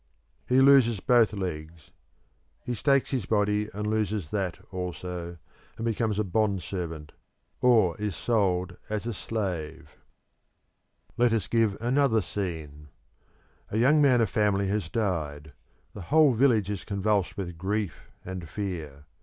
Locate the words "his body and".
3.11-3.85